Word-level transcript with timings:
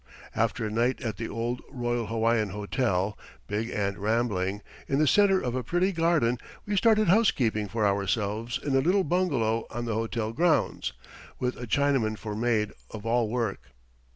After 0.33 0.65
a 0.65 0.71
night 0.71 0.99
at 1.01 1.17
the 1.17 1.29
old 1.29 1.61
Royal 1.69 2.07
Hawaiian 2.07 2.49
Hotel, 2.49 3.15
big 3.45 3.69
and 3.69 3.99
rambling, 3.99 4.63
in 4.87 4.97
the 4.97 5.05
center 5.05 5.39
of 5.39 5.53
a 5.53 5.61
pretty 5.61 5.91
garden, 5.91 6.39
we 6.65 6.75
started 6.75 7.07
housekeeping 7.07 7.67
for 7.67 7.85
ourselves 7.85 8.57
in 8.57 8.75
a 8.75 8.79
little 8.81 9.03
bungalow 9.03 9.67
on 9.69 9.85
the 9.85 9.93
hotel 9.93 10.33
grounds, 10.33 10.93
with 11.37 11.55
a 11.55 11.67
Chinaman 11.67 12.17
for 12.17 12.35
maid 12.35 12.73
of 12.89 13.05
all 13.05 13.29
work. 13.29 13.73